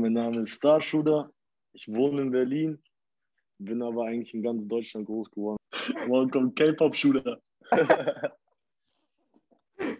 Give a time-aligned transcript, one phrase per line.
[0.00, 1.30] mein Name ist Starshooter.
[1.72, 2.82] Ich wohne in Berlin,
[3.58, 5.58] bin aber eigentlich in ganz Deutschland groß geworden.
[6.30, 7.40] Kommt K-Pop-Shooter.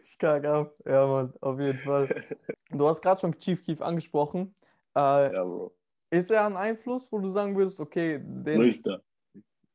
[0.02, 0.74] ich kack ab.
[0.84, 2.24] Ja, Mann, auf jeden Fall.
[2.70, 4.54] Du hast gerade schon Chief Keef angesprochen.
[4.96, 5.76] Äh, ja, Bro.
[6.10, 8.62] Ist er ein Einfluss, wo du sagen würdest, okay, den.
[8.62, 9.02] Ist er.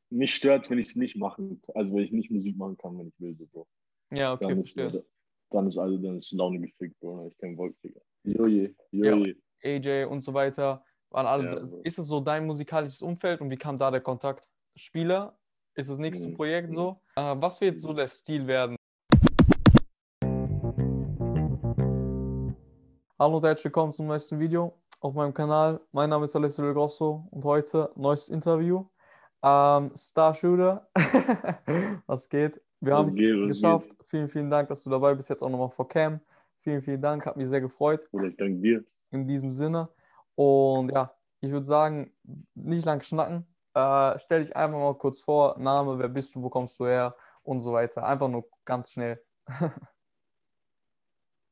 [0.09, 1.75] Mich stört wenn ich es nicht machen kann.
[1.75, 3.67] Also, wenn ich nicht Musik machen kann, wenn ich will, so.
[4.11, 4.47] Ja, okay.
[4.47, 7.27] Dann ist, dann ist, also, dann ist Laune gefickt, Bro.
[7.27, 8.01] Ich keinen Bock, Digga.
[8.23, 9.27] Joje, joje.
[9.29, 10.83] Ja, AJ und so weiter.
[11.09, 11.79] Waren alle, ja.
[11.83, 14.47] Ist es so dein musikalisches Umfeld und wie kam da der Kontakt?
[14.75, 15.37] Spieler?
[15.75, 16.35] Ist das nächste mhm.
[16.35, 17.01] Projekt so?
[17.15, 18.75] Äh, was wird so der Stil werden?
[23.17, 25.79] Hallo und herzlich willkommen zum nächsten Video auf meinem Kanal.
[25.91, 28.85] Mein Name ist Alessio Del Grosso und heute neues Interview.
[29.41, 30.89] Ähm, Star Shooter,
[32.07, 32.59] was geht?
[32.81, 33.89] Wir haben es geschafft.
[33.89, 34.05] Geht.
[34.05, 36.19] Vielen, vielen Dank, dass du dabei bist, jetzt auch nochmal vor Cam.
[36.57, 38.07] Vielen, vielen Dank, hat mich sehr gefreut.
[38.11, 38.83] Oder ich danke dir.
[39.11, 39.89] In diesem Sinne.
[40.35, 42.13] Und ja, ich würde sagen,
[42.53, 43.45] nicht lang schnacken.
[43.73, 47.15] Äh, stell dich einfach mal kurz vor, Name, wer bist du, wo kommst du her
[47.43, 48.05] und so weiter.
[48.05, 49.23] Einfach nur ganz schnell.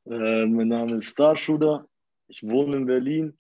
[0.06, 1.88] äh, mein Name ist Starshooter.
[2.28, 3.38] Ich wohne in Berlin,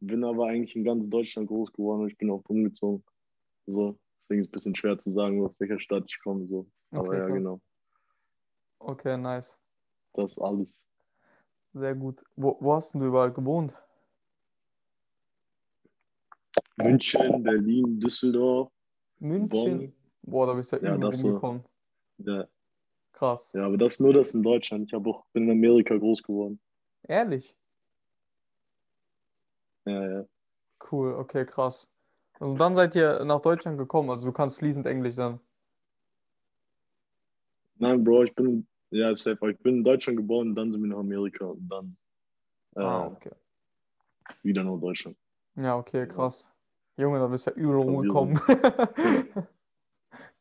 [0.00, 3.04] bin aber eigentlich in ganz Deutschland groß geworden und ich bin auch umgezogen.
[3.66, 6.46] So, deswegen ist es ein bisschen schwer zu sagen, aus welcher Stadt ich komme.
[6.46, 6.66] So.
[6.90, 7.36] Aber okay, ja, klar.
[7.36, 7.60] genau.
[8.80, 9.58] Okay, nice.
[10.14, 10.80] Das ist alles.
[11.72, 12.22] Sehr gut.
[12.36, 13.76] Wo, wo hast du überall gewohnt?
[16.76, 18.72] München, Berlin, Düsseldorf.
[19.18, 19.48] München?
[19.48, 19.94] Bonn.
[20.22, 21.64] Boah, da bist du ja, ja das rumgekommen.
[22.18, 22.46] Ja.
[23.12, 23.52] Krass.
[23.52, 24.86] Ja, aber das ist nur das in Deutschland.
[24.86, 26.60] Ich auch, bin in Amerika groß geworden.
[27.02, 27.56] Ehrlich?
[29.84, 30.24] Ja, ja.
[30.90, 31.88] Cool, okay, krass.
[32.38, 35.40] Also dann seid ihr nach Deutschland gekommen, also du kannst fließend Englisch dann.
[37.76, 39.50] Nein, Bro, ich bin ja, safe.
[39.50, 41.96] Ich bin in Deutschland geboren, dann sind wir nach Amerika und dann
[42.76, 43.32] äh, ah, okay.
[44.42, 45.16] wieder nach Deutschland.
[45.56, 46.48] Ja, okay, krass.
[46.96, 48.38] Junge, da bist du ja übel rumgekommen.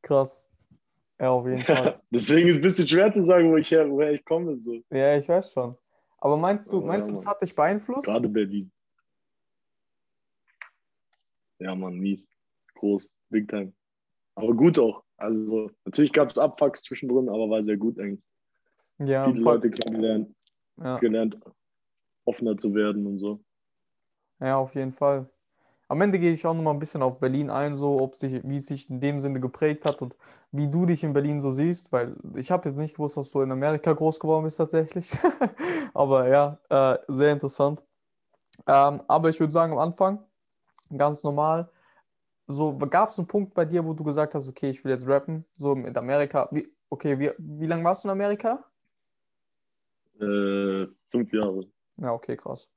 [0.01, 0.45] krass.
[1.19, 2.01] Ja, auf jeden Fall.
[2.11, 4.57] Deswegen ist es ein bisschen schwer zu sagen, wo ich her, woher ich komme.
[4.57, 4.81] So.
[4.89, 5.77] Ja, ich weiß schon.
[6.17, 8.05] Aber meinst du, meinst ja, du, das hat dich beeinflusst?
[8.05, 8.71] Gerade Berlin.
[11.59, 12.29] Ja, Mann, mies.
[12.75, 13.73] Groß, big time.
[14.35, 15.03] Aber gut auch.
[15.17, 18.23] Also, natürlich gab es Abfucks zwischendrin, aber war sehr gut eigentlich.
[18.99, 20.35] Ja, viele Leute kennengelernt,
[20.77, 20.97] ja.
[20.97, 21.37] gelernt,
[22.25, 23.39] offener zu werden und so.
[24.39, 25.29] Ja, auf jeden Fall.
[25.87, 28.41] Am Ende gehe ich auch noch mal ein bisschen auf Berlin ein, so ob sich,
[28.47, 30.15] wie es sich in dem Sinne geprägt hat und
[30.51, 33.41] wie du dich in Berlin so siehst, weil ich habe jetzt nicht gewusst, dass du
[33.41, 35.11] in Amerika groß geworden bist tatsächlich.
[35.95, 37.81] aber ja, äh, sehr interessant.
[38.67, 40.23] Ähm, aber ich würde sagen, am Anfang,
[40.95, 41.71] ganz normal,
[42.45, 45.07] so gab es einen Punkt bei dir, wo du gesagt hast, okay, ich will jetzt
[45.07, 46.49] rappen, so in Amerika.
[46.51, 48.63] Wie, okay, wie, wie lange warst du in Amerika?
[50.19, 51.61] Äh, fünf Jahre.
[51.97, 52.69] Ja, okay, krass.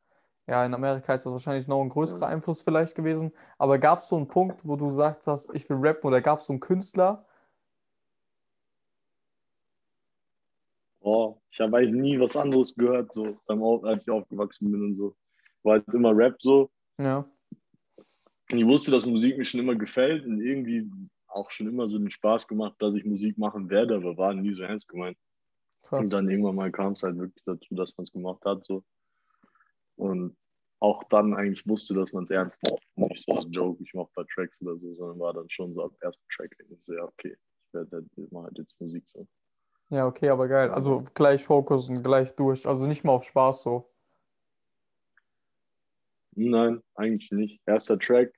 [0.47, 3.33] Ja, in Amerika ist das wahrscheinlich noch ein größerer Einfluss vielleicht gewesen.
[3.59, 6.41] Aber gab es so einen Punkt, wo du sagst hast, ich will rappen oder gab
[6.41, 7.25] es so einen Künstler?
[11.01, 15.17] Oh, ich habe eigentlich nie was anderes gehört, so als ich aufgewachsen bin und so.
[15.63, 16.71] War halt immer Rap so.
[16.99, 17.25] Ja.
[18.51, 20.91] Und ich wusste, dass Musik mir schon immer gefällt und irgendwie
[21.29, 24.53] auch schon immer so den Spaß gemacht, dass ich Musik machen werde, aber war nie
[24.53, 25.17] so ernst gemeint.
[25.83, 26.05] Krass.
[26.05, 28.65] Und dann irgendwann mal kam es halt wirklich dazu, dass man es gemacht hat.
[28.65, 28.85] So.
[29.97, 30.37] Und
[30.81, 32.83] auch dann eigentlich wusste, dass man es ernst macht.
[32.97, 35.75] Nicht so als Joke, ich mache ein paar Tracks oder so, sondern war dann schon
[35.75, 39.27] so ab ersten Track so, ja, okay, ich werde halt, halt jetzt Musik so.
[39.91, 40.71] Ja, okay, aber geil.
[40.71, 42.67] Also gleich Fokus und gleich durch.
[42.67, 43.93] Also nicht mal auf Spaß so.
[46.35, 47.61] Nein, eigentlich nicht.
[47.67, 48.35] Erster Track.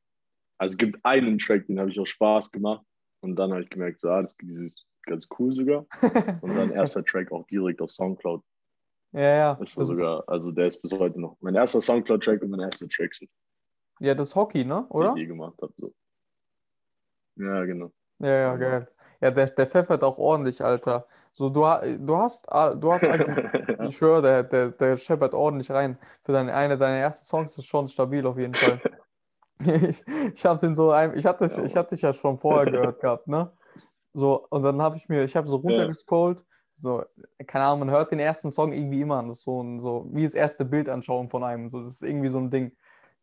[0.58, 2.84] Also es gibt einen Track, den habe ich auch Spaß gemacht.
[3.20, 5.86] Und dann habe ich gemerkt, so, ah, das dieses ganz cool sogar.
[6.42, 8.42] Und dann erster Track auch direkt auf Soundcloud.
[9.12, 9.52] Ja, ja.
[9.60, 12.88] Ist das sogar, also der ist bis heute noch mein erster Soundcloud-Track und mein erster
[12.88, 13.12] Track.
[14.00, 14.84] Ja, das Hockey, ne?
[14.88, 15.14] Oder?
[15.14, 15.72] Den ich gemacht habe.
[15.76, 15.94] So.
[17.36, 17.92] Ja, genau.
[18.18, 18.88] Ja, ja, geil.
[19.20, 21.06] Ja, der, der pfeffert auch ordentlich, Alter.
[21.32, 21.62] So, du,
[21.98, 23.02] du hast, ah, du hast
[23.84, 25.96] ich schwöre, der, der, der scheppert ordentlich rein.
[26.24, 28.80] Für deine, eine deiner ersten Songs ist schon stabil auf jeden Fall.
[29.88, 33.28] ich, ich habe den so, ich hatte, ich hatte dich ja schon vorher gehört gehabt,
[33.28, 33.52] ne?
[34.14, 36.44] So, und dann habe ich mir, ich habe so runtergescrollt,
[36.74, 37.04] so,
[37.46, 39.28] keine Ahnung, man hört den ersten Song irgendwie immer an.
[39.28, 41.70] Das ist so, ein, so wie das erste Bild anschauen von einem.
[41.70, 42.76] So, das ist irgendwie so ein Ding.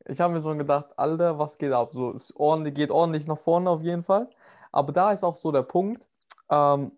[0.06, 1.94] Ich habe mir schon gedacht, Alter, was geht ab?
[1.94, 4.30] So, ordentlich, geht ordentlich nach vorne auf jeden Fall.
[4.72, 6.08] Aber da ist auch so der Punkt,
[6.50, 6.92] ähm,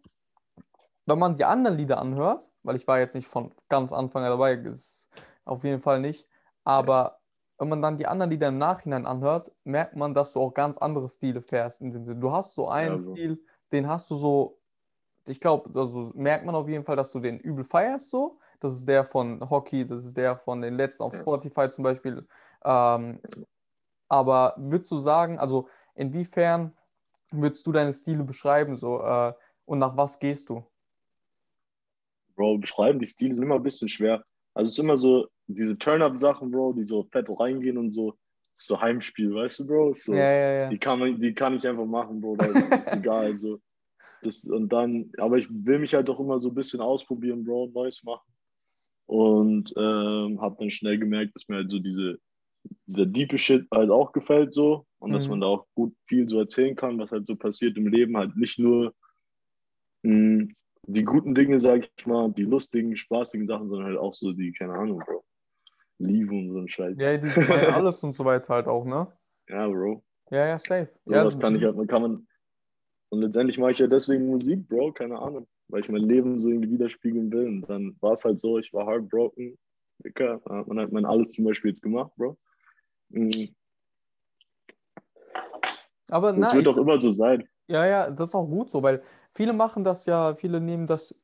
[1.05, 4.53] wenn man die anderen Lieder anhört, weil ich war jetzt nicht von ganz Anfang dabei,
[4.53, 5.09] ist
[5.45, 6.27] auf jeden Fall nicht,
[6.63, 7.19] aber
[7.59, 10.77] wenn man dann die anderen Lieder im Nachhinein anhört, merkt man, dass du auch ganz
[10.77, 11.81] andere Stile fährst.
[11.81, 13.11] Du hast so einen ja, so.
[13.11, 13.39] Stil,
[13.73, 14.59] den hast du so,
[15.27, 18.75] ich glaube, also merkt man auf jeden Fall, dass du den übel feierst so, das
[18.75, 22.25] ist der von Hockey, das ist der von den letzten auf Spotify zum Beispiel.
[22.63, 23.19] Ähm,
[24.07, 26.71] aber würdest du sagen, also inwiefern
[27.31, 29.33] würdest du deine Stile beschreiben so äh,
[29.65, 30.63] und nach was gehst du?
[32.35, 34.23] Bro, beschreiben die Stile sind immer ein bisschen schwer.
[34.53, 38.15] Also es ist immer so, diese Turn-Up-Sachen, Bro, die so fett reingehen und so,
[38.55, 39.93] ist so Heimspiel, weißt du, Bro?
[39.93, 40.69] So, ja, ja, ja.
[40.69, 43.35] Die, kann man, die kann ich einfach machen, Bro, das ist egal.
[43.35, 43.59] So.
[44.21, 47.71] Das, und dann, aber ich will mich halt auch immer so ein bisschen ausprobieren, Bro,
[47.73, 48.31] Neues machen.
[49.05, 52.19] Und ähm, habe dann schnell gemerkt, dass mir halt so diese,
[52.85, 55.13] dieser diepe Shit halt auch gefällt so und mhm.
[55.13, 58.15] dass man da auch gut viel so erzählen kann, was halt so passiert im Leben,
[58.15, 58.93] halt nicht nur
[60.03, 60.53] mh, hm,
[60.85, 64.51] die guten Dinge, sag ich mal, die lustigen, spaßigen Sachen, sondern halt auch so die,
[64.51, 65.23] keine Ahnung, Bro.
[65.99, 66.95] Liebe und so ein Scheiß.
[66.97, 69.07] Ja, das ist alles und so weiter halt auch, ne?
[69.47, 70.03] Ja, Bro.
[70.31, 70.89] Ja, ja, safe.
[71.05, 72.27] So ja, was kann ich halt, kann man.
[73.09, 75.47] Und letztendlich mache ich ja deswegen Musik, Bro, keine Ahnung.
[75.67, 77.47] Weil ich mein Leben so irgendwie widerspiegeln will.
[77.47, 79.57] Und dann war es halt so, ich war heartbroken.
[80.03, 82.37] Dicker, man hat mein alles zum Beispiel jetzt gemacht, Bro.
[83.09, 83.55] Mhm.
[86.09, 87.47] Aber das wird doch immer so sein.
[87.67, 91.15] Ja, ja, das ist auch gut so, weil viele machen das ja, viele nehmen das,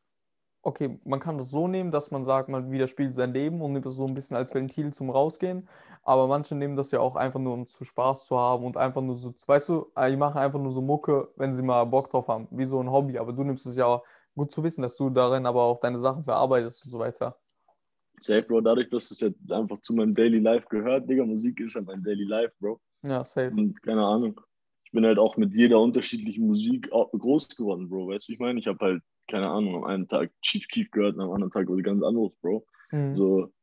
[0.69, 3.85] okay, man kann das so nehmen, dass man sagt, man widerspielt sein Leben und nimmt
[3.85, 5.67] es so ein bisschen als Ventil zum Rausgehen,
[6.03, 9.01] aber manche nehmen das ja auch einfach nur, um zu Spaß zu haben und einfach
[9.01, 12.27] nur so, weißt du, die machen einfach nur so Mucke, wenn sie mal Bock drauf
[12.27, 14.01] haben, wie so ein Hobby, aber du nimmst es ja
[14.35, 17.37] gut zu wissen, dass du darin aber auch deine Sachen verarbeitest und so weiter.
[18.19, 21.75] Safe, Bro, dadurch, dass es jetzt einfach zu meinem Daily Life gehört, Digga, Musik ist
[21.75, 22.79] ja mein Daily Life, Bro.
[23.03, 23.55] Ja, safe.
[23.55, 24.39] Und keine Ahnung
[24.89, 28.07] ich bin halt auch mit jeder unterschiedlichen Musik groß geworden, Bro.
[28.07, 31.15] Weißt du, ich meine, ich habe halt, keine Ahnung, am einen Tag Chief Keef gehört
[31.15, 32.65] und am anderen Tag was ganz anderes, Bro.
[32.91, 33.15] Mhm.
[33.15, 33.53] So.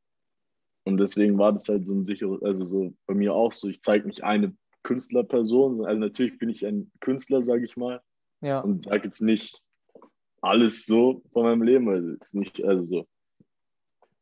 [0.84, 3.82] Und deswegen war das halt so ein sicheres, also so bei mir auch so, ich
[3.82, 8.00] zeige nicht eine Künstlerperson, also natürlich bin ich ein Künstler, sage ich mal.
[8.40, 8.60] Ja.
[8.60, 9.60] Und sage jetzt nicht
[10.42, 13.06] alles so von meinem Leben, also jetzt nicht, also so.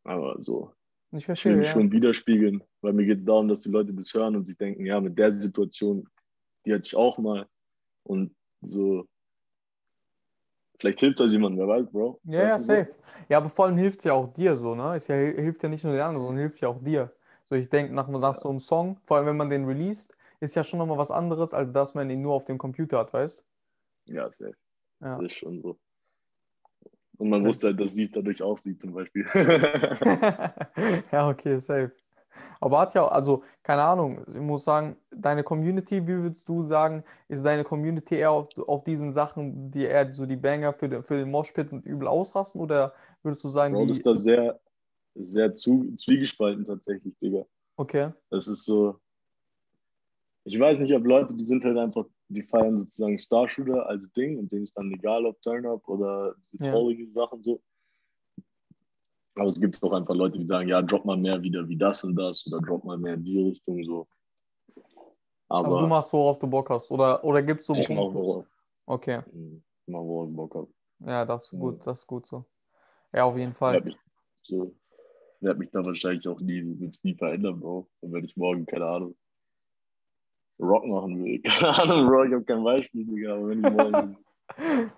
[0.04, 0.72] Aber so.
[1.12, 1.52] Ich verstehe.
[1.52, 1.74] Ich will mich ja.
[1.74, 4.86] schon widerspiegeln, weil mir geht es darum, dass die Leute das hören und sich denken,
[4.86, 6.08] ja, mit der Situation
[6.64, 7.48] die hatte ich auch mal.
[8.04, 9.06] Und so,
[10.78, 12.20] vielleicht hilft das jemandem, wer weiß, Bro.
[12.24, 12.90] Ja, ja, safe.
[12.90, 12.98] So?
[13.28, 14.94] Ja, aber vor allem hilft es ja auch dir so, ne?
[14.96, 17.12] Es ja, hilft ja nicht nur den anderen, sondern hilft ja auch dir.
[17.46, 20.54] So, ich denke, nach, nach so einem Song, vor allem wenn man den released, ist
[20.54, 23.44] ja schon nochmal was anderes, als dass man ihn nur auf dem Computer hat, weißt
[24.06, 24.56] Ja, safe.
[25.00, 25.16] Ja.
[25.18, 25.78] Das ist schon so.
[27.16, 27.48] Und man okay.
[27.48, 29.26] wusste halt, dass sie es dadurch aussieht, zum Beispiel.
[31.12, 31.92] ja, okay, safe.
[32.60, 37.04] Aber hat ja, also, keine Ahnung, ich muss sagen, deine Community, wie würdest du sagen,
[37.28, 41.02] ist deine Community eher auf, auf diesen Sachen, die eher so die Banger für den,
[41.02, 42.60] für den Moshpit und übel ausrasten?
[42.60, 43.90] Oder würdest du sagen, Bro, die.
[43.92, 44.60] ist da sehr,
[45.14, 47.44] sehr zu, zwiegespalten tatsächlich, Digga.
[47.76, 48.12] Okay.
[48.30, 48.98] Das ist so.
[50.46, 54.38] Ich weiß nicht, ob Leute, die sind halt einfach, die feiern sozusagen Starshooter als Ding
[54.38, 57.06] und denen ist dann egal, ob Turn-Up oder diese ja.
[57.14, 57.62] Sachen so.
[59.36, 62.04] Aber es gibt auch einfach Leute, die sagen, ja, drop mal mehr wieder wie das
[62.04, 64.06] und das oder drop mal mehr in die Richtung so.
[65.48, 66.90] Aber, Aber du machst, worauf du Bock hast.
[66.90, 68.14] Oder, oder gibt es so einen ich Punkt?
[68.14, 68.46] Mach, worauf.
[68.86, 69.22] Okay.
[69.26, 70.68] Ich mach, worauf ich Bock habe.
[71.00, 72.44] Ja, das ist gut, das ist gut so.
[73.12, 73.86] Ja, auf jeden Fall.
[73.86, 73.96] Ich
[74.42, 74.74] so,
[75.40, 76.62] werde mich da wahrscheinlich auch nie,
[77.02, 77.88] nie verändern, Bro.
[78.00, 79.16] Und wenn ich morgen, keine Ahnung,
[80.60, 81.40] Rock machen will.
[81.42, 84.16] Keine Ahnung, Bro, ich habe kein Beispiel, Digga, aber wenn ich morgen.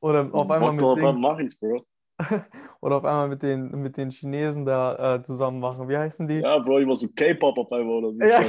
[0.00, 1.02] Oder auf einmal mit.
[1.02, 1.84] Dings, mach ich's, Bro.
[2.80, 5.88] Oder auf einmal mit den, mit den Chinesen da äh, zusammen machen.
[5.88, 6.40] Wie heißen die?
[6.40, 8.22] Ja, Bro, ich war so K-Pop auf einmal oder so.
[8.22, 8.42] Ja.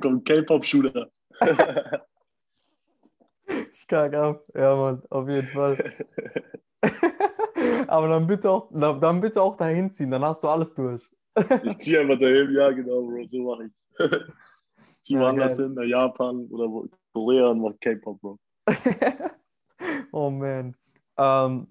[0.00, 1.08] Kommt K-Pop-Shooter.
[3.72, 4.44] ich kack ab.
[4.54, 5.94] Ja, Mann, auf jeden Fall.
[7.88, 11.08] Aber dann bitte auch, dann bitte auch dahin ziehen, dann hast du alles durch.
[11.64, 13.72] ich ziehe einfach dahin, ja genau, Bro, so mache ich
[15.02, 18.38] Zieh ja, woanders hin, nach Japan oder Korea und mach K-Pop, Bro.
[20.12, 20.74] oh man.
[21.16, 21.68] Ähm,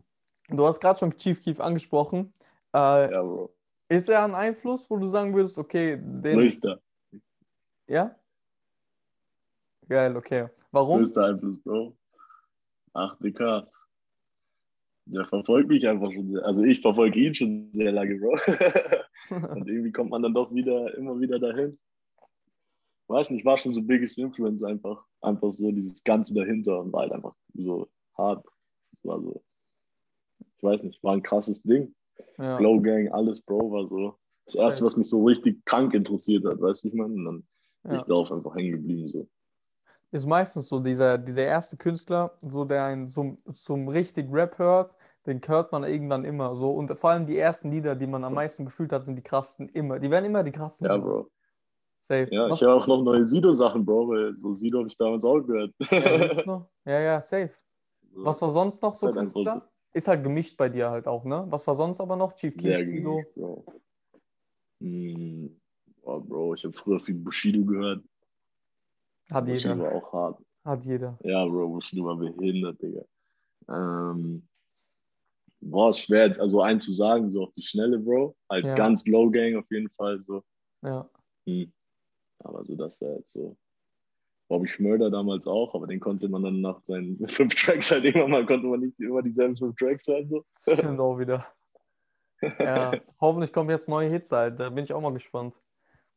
[0.50, 2.34] du hast gerade schon Chief Keef angesprochen.
[2.74, 3.54] Äh, ja, Bro.
[3.90, 6.40] Ist er ein Einfluss, wo du sagen würdest, okay, den.
[6.40, 6.80] Größter.
[7.88, 8.16] Ja?
[9.90, 10.48] Geil, okay.
[10.72, 11.00] Warum?
[11.00, 11.98] Größter Einfluss, Bro.
[12.94, 13.70] Ach, Dicker.
[15.06, 16.46] Der verfolgt mich einfach schon sehr.
[16.46, 18.38] Also ich verfolge ihn schon sehr lange, Bro.
[19.30, 21.78] Und irgendwie kommt man dann doch wieder, immer wieder dahin.
[23.08, 25.06] Weiß nicht, war schon so biggest Influence einfach.
[25.22, 28.46] Einfach so dieses Ganze dahinter und war halt einfach so hart.
[28.92, 29.44] Das war so,
[30.58, 31.96] ich weiß nicht, war ein krasses Ding.
[32.38, 32.58] Ja.
[32.58, 36.62] Glow Gang, alles, Bro, war so das erste, was mich so richtig krank interessiert hat,
[36.62, 37.14] weißt du, ich meine?
[37.14, 37.44] Und dann
[37.84, 39.08] bin ich darauf einfach hängen geblieben.
[39.08, 39.28] So.
[40.12, 44.94] Ist meistens so, dieser, dieser erste Künstler, so der einen zum, zum richtig Rap hört,
[45.26, 46.72] den hört man irgendwann immer so.
[46.72, 49.70] Und vor allem die ersten Lieder, die man am meisten gefühlt hat, sind die krassesten
[49.70, 50.00] immer.
[50.00, 50.88] Die werden immer die krassesten.
[50.88, 51.30] Ja, Bro.
[52.00, 52.28] Safe.
[52.32, 52.60] Ja, was?
[52.60, 55.74] ich höre auch noch neue Sido-Sachen, Bro, weil so Sido habe ich damals auch gehört.
[55.92, 57.52] Ja, ja, ja, safe.
[58.16, 59.70] Was war sonst noch so Künstler?
[59.94, 61.46] ist halt gemischt bei dir halt auch, ne?
[61.50, 62.34] Was war sonst aber noch?
[62.36, 63.66] Chief Keef, gemischt, Bro.
[64.80, 65.48] Mm,
[66.04, 68.04] oh, Bro, ich habe früher viel Bushido gehört.
[69.32, 69.84] Hat Bushido jeder.
[69.84, 70.44] war auch hart.
[70.64, 71.18] Hat jeder.
[71.24, 73.04] Ja, Bro, Bushido war behindert, Digga.
[73.70, 74.48] Ähm,
[75.60, 78.36] boah, ist schwer jetzt also einen zu sagen, so auf die Schnelle, Bro.
[78.50, 78.76] Halt Ja.
[78.76, 80.44] ganz Low Gang auf jeden Fall, so.
[80.84, 81.10] Ja.
[81.46, 81.72] Hm.
[82.40, 83.56] Aber so, dass der jetzt so.
[84.52, 88.32] Bobby Schmörder damals auch, aber den konnte man dann nach seinen fünf Tracks halt irgendwann
[88.32, 90.44] mal, konnte man nicht immer dieselben fünf Tracks hören, so.
[90.60, 91.48] Stimmt auch wieder.
[92.60, 94.60] Ja, hoffentlich kommen jetzt neue Hits halt.
[94.60, 95.54] Da bin ich auch mal gespannt.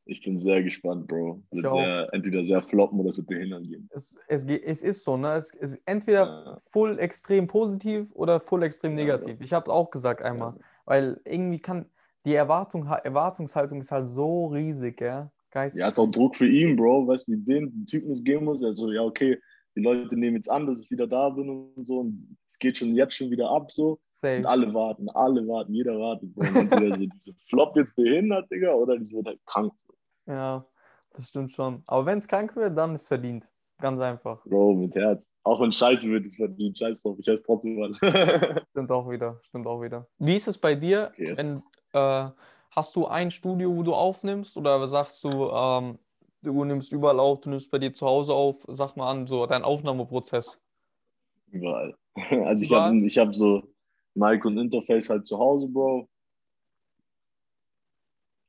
[0.06, 1.42] Ich bin sehr gespannt, Bro.
[1.50, 3.90] Ich Wird sehr, entweder sehr floppen oder es wird behindern gehen.
[3.92, 5.34] Es, es, es ist so, ne?
[5.34, 6.56] Es ist entweder Ja.
[6.70, 9.38] full extrem positiv oder full extrem Ja, negativ.
[9.42, 10.64] Ich habe auch gesagt einmal, Ja.
[10.86, 11.90] weil irgendwie kann
[12.24, 15.30] die Erwartung, Erwartungshaltung ist halt so riesig, ja?
[15.54, 15.76] Geist.
[15.76, 17.06] Ja, ist auch Druck für ihn, Bro.
[17.06, 18.62] Weißt du, wie den Typen es gehen muss?
[18.62, 19.40] Also, ja, okay,
[19.76, 22.00] die Leute nehmen jetzt an, dass ich wieder da bin und so.
[22.00, 23.92] Und es geht schon jetzt schon wieder ab, so.
[23.92, 24.48] Und Safe.
[24.48, 26.34] alle warten, alle warten, jeder wartet.
[26.34, 26.46] Bro.
[26.48, 29.72] Und entweder so diese Flop wird behindert, Digga, oder das wird halt krank.
[30.26, 30.66] Ja,
[31.12, 31.82] das stimmt schon.
[31.86, 33.48] Aber wenn es krank wird, dann ist es verdient.
[33.80, 34.42] Ganz einfach.
[34.44, 35.32] Bro, mit Herz.
[35.42, 36.78] Auch wenn Scheiße wird, ist verdient.
[36.78, 37.92] Scheiß drauf, ich heiße trotzdem mal.
[38.70, 39.38] Stimmt auch wieder.
[39.42, 40.06] Stimmt auch wieder.
[40.18, 41.36] Wie ist es bei dir, Okay.
[41.36, 42.30] wenn äh,
[42.74, 45.98] hast du ein Studio, wo du aufnimmst, oder sagst du, ähm,
[46.42, 49.46] du nimmst überall auf, du nimmst bei dir zu Hause auf, sag mal an, so
[49.46, 50.58] dein Aufnahmeprozess.
[51.50, 51.96] Überall.
[52.44, 53.62] Also ich habe ich hab so
[54.14, 56.08] Mic und Interface halt zu Hause, Bro.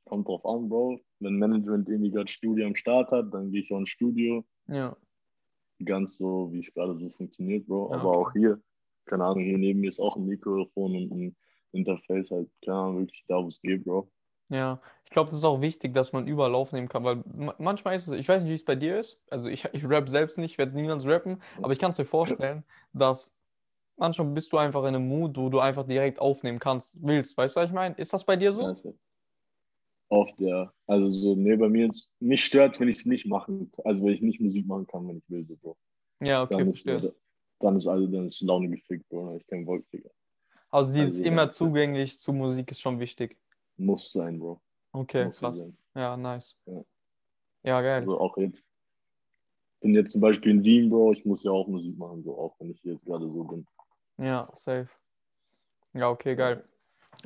[0.04, 1.00] Kommt drauf an, Bro.
[1.18, 4.44] Wenn Management irgendwie gerade Studio am Start hat, dann gehe ich auch ins Studio.
[4.68, 4.96] Ja.
[5.84, 7.90] Ganz so, wie es gerade so funktioniert, Bro.
[7.90, 8.60] Ja, Aber auch hier,
[9.06, 11.36] keine Ahnung, hier neben mir ist auch ein Mikrofon und ein
[11.72, 14.08] Interface halt, keine Ahnung, wirklich da, wo es geht, Bro.
[14.48, 17.96] Ja, ich glaube, das ist auch wichtig, dass man überall aufnehmen kann, weil ma- manchmal
[17.96, 20.38] ist es, ich weiß nicht, wie es bei dir ist, also ich, ich rap selbst
[20.38, 23.36] nicht, ich werde niemals rappen, aber ich kann es mir vorstellen, dass
[23.96, 27.56] manchmal bist du einfach in einem Mood, wo du einfach direkt aufnehmen kannst, willst, weißt
[27.56, 27.94] du, was ich meine?
[27.96, 28.62] Ist das bei dir so?
[28.66, 28.96] Also,
[30.08, 30.72] oft, ja.
[30.86, 33.84] Also so, nee, bei mir ist, mich stört wenn ich es nicht machen kann.
[33.84, 35.76] Also wenn ich nicht Musik machen kann, wenn ich will, so, Bro.
[36.20, 37.06] Ja, okay, Dann ist, verstehe.
[37.60, 39.26] dann ist also, dann ist Laune gefickt, Bro.
[39.28, 40.10] Dann ich keinen Bock, Digga.
[40.70, 41.50] Also dieses also, immer ja.
[41.50, 43.36] zugänglich zu Musik ist schon wichtig.
[43.76, 44.60] Muss sein, Bro.
[44.92, 45.56] Okay, Muss krass.
[45.56, 45.76] sein.
[45.94, 46.56] Ja, nice.
[46.66, 46.82] Ja.
[47.62, 48.00] Ja, geil.
[48.00, 48.68] Also auch jetzt,
[49.80, 52.54] bin jetzt zum Beispiel in Wien, Bro, ich muss ja auch Musik machen, so auch
[52.58, 53.66] wenn ich hier jetzt gerade so bin.
[54.18, 54.88] Ja, safe.
[55.92, 56.64] Ja, okay, geil.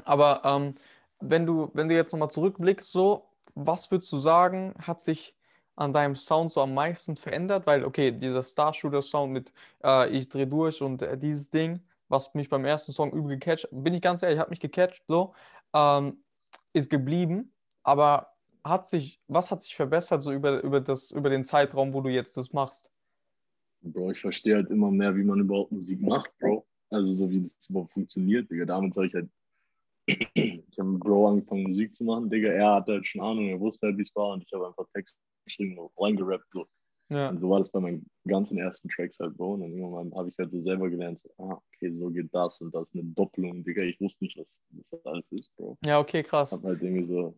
[0.04, 0.74] Aber ähm,
[1.20, 5.36] wenn du, wenn du jetzt nochmal zurückblickst, so, was würdest du sagen, hat sich
[5.76, 7.66] an deinem Sound so am meisten verändert?
[7.66, 9.52] Weil, okay, dieser Starshooter-Sound mit
[9.84, 13.68] äh, Ich dreh durch und äh, dieses Ding, was mich beim ersten Song übel gecatcht,
[13.70, 15.34] bin ich ganz ehrlich, hat mich gecatcht, so,
[15.74, 16.22] ähm,
[16.72, 18.28] ist geblieben, aber
[18.64, 22.10] hat sich, was hat sich verbessert so über, über das, über den Zeitraum, wo du
[22.10, 22.90] jetzt das machst?
[23.82, 26.66] Bro, ich verstehe halt immer mehr, wie man überhaupt Musik macht, Bro.
[26.90, 28.66] Also so wie das überhaupt funktioniert, Digga.
[28.66, 29.30] Damals habe ich halt,
[30.34, 32.50] ich habe mit Bro angefangen Musik zu machen, Digga.
[32.50, 34.86] Er hatte halt schon Ahnung, er wusste halt, wie es war und ich habe einfach
[34.92, 36.66] Text geschrieben und reingerappt, so.
[37.10, 39.54] Ja, Und so war das bei meinen ganzen ersten Tracks halt, Bro.
[39.54, 42.60] Und dann irgendwann habe ich halt so selber gelernt, so, ah, okay, so geht das
[42.60, 43.82] und das, eine Doppelung, Digga.
[43.82, 45.76] Ich wusste nicht, was das alles ist, Bro.
[45.84, 46.52] ja, okay, krass.
[46.52, 47.36] Hab halt irgendwie so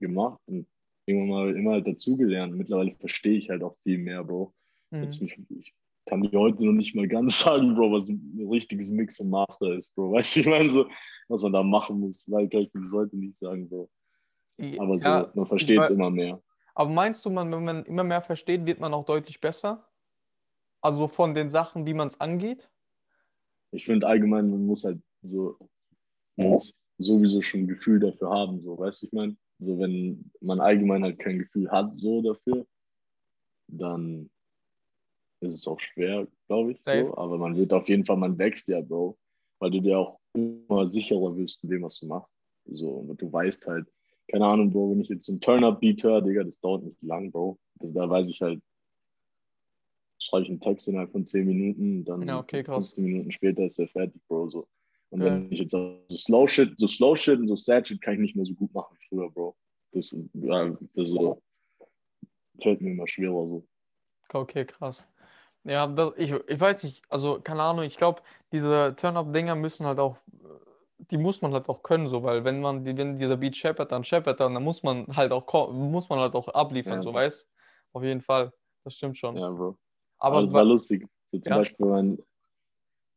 [0.00, 0.66] gemacht und
[1.06, 2.56] irgendwann mal immer halt dazugelernt.
[2.56, 4.52] Mittlerweile verstehe ich halt auch viel mehr, Bro.
[4.90, 5.02] Mhm.
[5.02, 5.72] Jetzt mich, ich
[6.06, 9.76] kann dir heute noch nicht mal ganz sagen, Bro, was ein richtiges Mix und Master
[9.76, 10.12] ist, Bro.
[10.12, 10.86] Weißt du, ich meine, so,
[11.28, 13.88] was man da machen muss, weil kann ich dir heute nicht sagen, Bro.
[14.78, 16.42] Aber so, Ja, man versteht es ich immer mehr.
[16.80, 19.86] Aber meinst du, man, wenn man immer mehr versteht, wird man auch deutlich besser?
[20.80, 22.70] Also von den Sachen, wie man es angeht?
[23.70, 25.58] Ich finde allgemein, man muss halt so,
[26.36, 30.32] man muss sowieso schon ein Gefühl dafür haben, so, weißt du, ich meine, so, wenn
[30.40, 32.66] man allgemein halt kein Gefühl hat, so dafür,
[33.66, 34.30] dann
[35.40, 38.68] ist es auch schwer, glaube ich, so, aber man wird auf jeden Fall, man wächst
[38.68, 39.18] ja, Bro,
[39.58, 42.32] weil du dir auch immer sicherer wirst in dem, was du machst,
[42.64, 43.86] so, und du weißt halt,
[44.30, 47.30] keine Ahnung, Bro, wenn ich jetzt so einen Turn-Up-Beat höre, Digga, das dauert nicht lang,
[47.30, 48.62] Bro, das, da weiß ich halt,
[50.18, 52.86] schreibe ich einen Text innerhalb von 10 Minuten, dann Ja, okay, krass.
[52.86, 54.68] 15 Minuten später ist er fertig, Bro, so.
[55.10, 55.30] Und Geil.
[55.30, 58.20] wenn ich jetzt so Slow Shit, so Slow Shit und so Sad Shit kann ich
[58.20, 59.56] nicht mehr so gut machen wie früher, Bro.
[59.92, 61.42] Das, das so,
[62.62, 63.66] fällt mir immer schwerer so.
[64.32, 65.04] Okay, krass.
[65.64, 68.22] Ja, das, ich, ich weiß nicht, also keine Ahnung, ich glaube,
[68.52, 70.16] diese Turn-Up-Dinger müssen halt auch,
[71.10, 73.92] die muss man halt auch können, so, weil wenn man, die, wenn dieser Beat scheppert,
[73.92, 77.02] dann scheppert er und dann muss man halt auch, muss man halt auch abliefern, Ja.
[77.02, 77.48] so, weißt?
[77.92, 78.52] Auf jeden Fall,
[78.84, 79.36] das stimmt schon.
[79.36, 79.78] Ja, Bro.
[80.18, 81.06] Aber Aber das war wa- lustig.
[81.24, 81.58] So zum Ja.
[81.58, 82.18] Beispiel mein,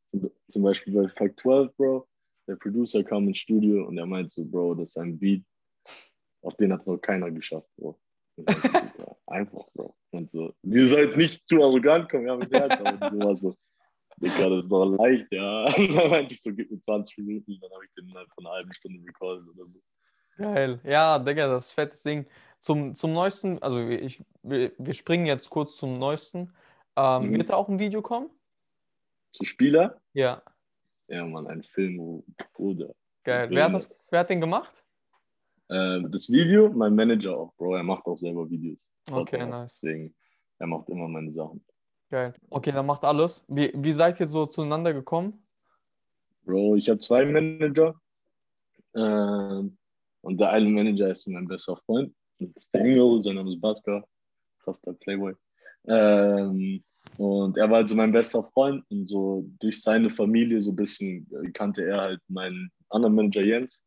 [0.07, 2.07] zum, zum Beispiel bei Fact 12, Bro,
[2.47, 5.43] der Producer kam ins Studio und er meinte so, Bro, das ist ein Beat,
[6.41, 7.99] auf den hat noch keiner geschafft, Bro.
[9.27, 9.95] Einfach, Bro.
[10.11, 13.35] Und so, die soll jetzt nicht zu arrogant kommen, ja, mit Herz, aber so war
[13.35, 13.55] so,
[14.17, 15.65] Digga, das ist doch leicht, ja.
[15.97, 18.55] dann meinte ich so, gib mir 20 Minuten, dann habe ich den innerhalb von einer
[18.55, 19.81] halben Stunde recorded oder so.
[20.37, 20.79] Geil.
[20.83, 22.25] Ja, Digga, das ist fettes Ding.
[22.59, 26.53] Zum, zum neuesten, also ich, wir, wir springen jetzt kurz zum neuesten.
[26.95, 27.37] Ähm, Mhm.
[27.37, 28.29] Wird da auch ein Video kommen?
[29.31, 29.99] Zu Spieler?
[30.13, 30.41] Ja,
[31.07, 32.93] Ja, Mann, ein Film, Bruder.
[33.23, 33.45] geil.
[33.47, 33.55] Okay.
[33.55, 34.83] Wer hat, das, wer hat den gemacht?
[35.69, 38.79] Ähm, das Video, mein Manager auch, Bro, er macht auch selber Videos.
[39.11, 39.79] Okay, nice.
[39.81, 40.15] Deswegen,
[40.59, 41.65] er macht immer meine Sachen.
[42.13, 42.31] Geil.
[42.51, 43.43] Okay, dann macht alles.
[43.47, 45.43] Wie, wie seid ihr so zueinander gekommen?
[46.45, 47.99] Bro, ich habe zwei Manager.
[48.95, 49.75] Ähm,
[50.21, 52.13] und der eine Manager ist mein bester Freund.
[52.37, 54.03] Das ist der Engel, sein Name ist Baska.
[54.59, 55.33] Krasser Playboy.
[55.87, 56.83] Ähm,
[57.17, 61.27] und er war also mein bester Freund und so durch seine Familie so ein bisschen
[61.31, 63.81] äh, kannte er halt meinen anderen Manager Jens.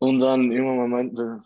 [0.00, 1.42] Und dann irgendwann mal meinte,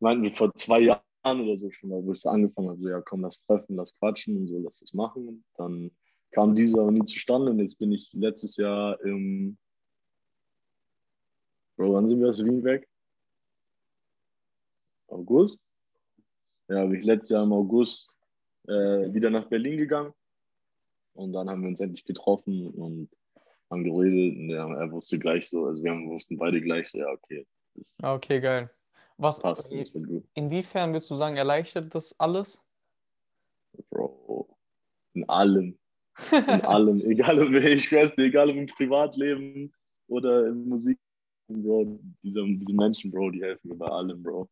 [0.00, 3.00] meinten wir vor zwei Jahren oder so schon, wo ich so angefangen habe, so ja
[3.00, 5.28] komm, lass treffen, lass quatschen und so, lass was machen.
[5.28, 5.90] Und dann
[6.30, 9.58] kam dieser aber nie zustande und jetzt bin ich letztes Jahr im
[11.76, 12.88] Bro, wann sind wir aus Wien weg?
[15.06, 15.60] August?
[16.68, 18.10] Ja, bin ich letztes Jahr im August
[18.66, 20.12] äh, wieder nach Berlin gegangen.
[21.14, 23.08] Und dann haben wir uns endlich getroffen und
[23.70, 24.36] haben geredet.
[24.38, 27.46] Und ja, er wusste gleich so, also wir haben, wussten beide gleich so, ja, okay,
[28.02, 28.70] Ah, Okay, geil.
[29.18, 30.24] Was, passt, das wird gut.
[30.34, 32.62] inwiefern würdest du sagen, erleichtert das alles?
[33.90, 34.56] Bro,
[35.14, 35.78] in allem,
[36.30, 39.72] in allem, egal ob ich dir, egal ob im Privatleben
[40.06, 40.98] oder in Musik,
[41.48, 44.48] Bro, diese, diese Menschen, Bro, die helfen mir bei allem, Bro.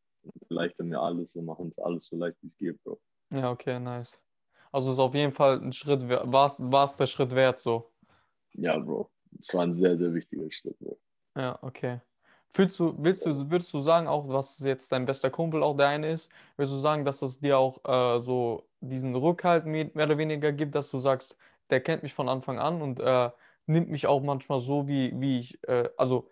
[0.50, 2.98] Erleichtern mir alles und machen es alles so leicht, wie es geht, Bro.
[3.30, 4.18] Ja, okay, nice.
[4.72, 7.92] Also ist auf jeden Fall ein Schritt, war es der Schritt wert so.
[8.54, 9.10] Ja, Bro.
[9.38, 10.98] Es war ein sehr, sehr wichtiger Schritt, Bro.
[11.36, 12.00] Ja, okay.
[12.54, 15.88] Fühlst du, willst du, würdest du sagen, auch was jetzt dein bester Kumpel auch der
[15.88, 20.06] eine ist, würdest du sagen, dass es dir auch äh, so diesen Rückhalt mehr, mehr
[20.06, 21.36] oder weniger gibt, dass du sagst,
[21.70, 23.30] der kennt mich von Anfang an und äh,
[23.66, 26.30] nimmt mich auch manchmal so, wie, wie ich, äh, also,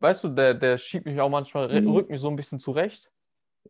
[0.00, 1.88] weißt du, der, der schiebt mich auch manchmal, Mhm.
[1.90, 3.10] rückt mich so ein bisschen zurecht.